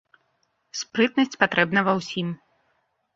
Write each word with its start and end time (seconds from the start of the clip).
Спрытнасць 0.79 1.39
патрэбна 1.43 1.79
ва 1.89 1.93
ўсім. 1.99 2.27